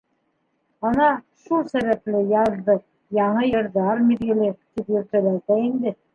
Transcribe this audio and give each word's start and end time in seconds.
Ана 0.89 1.09
шул 1.43 1.61
сәбәпле 1.73 2.21
яҙҙы 2.31 2.77
яңы 3.19 3.45
йырҙар 3.51 4.03
миҙгеле 4.09 4.51
тип 4.61 4.93
йөрөтәләр 4.97 5.39
ҙә 5.53 5.63
инде. 5.69 5.97